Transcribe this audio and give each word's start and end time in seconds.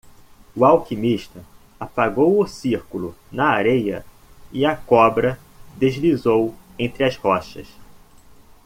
O 0.55 0.65
alquimista 0.65 1.45
apagou 1.79 2.41
o 2.41 2.47
círculo 2.47 3.15
na 3.31 3.49
areia 3.49 4.03
e 4.51 4.65
a 4.65 4.75
cobra 4.75 5.39
deslizou 5.77 6.55
entre 6.79 7.03
as 7.03 7.15
rochas. 7.15 7.67